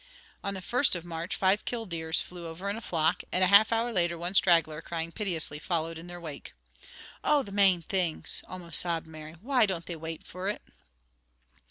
[0.43, 3.71] On the first of March, five killdeers flew over in a flock, and a half
[3.71, 6.55] hour later one straggler crying piteously followed in their wake.
[7.23, 9.33] "Oh, the mane things!" almost sobbed Mary.
[9.41, 10.63] "Why don't they wait for it?"